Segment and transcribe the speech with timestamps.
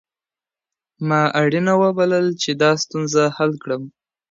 [1.07, 3.83] ما اړینه وبلله چي دا ستونزه حل کړم.